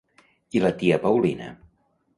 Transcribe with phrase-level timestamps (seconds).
[0.59, 1.53] I la tia Paulina?